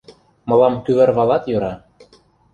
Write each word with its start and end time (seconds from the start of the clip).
—Мылам 0.47 0.75
кӱварвалат 0.83 1.43
йӧра. 1.49 1.73